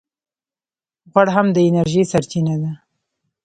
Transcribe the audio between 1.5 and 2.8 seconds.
د انرژۍ سرچینه ده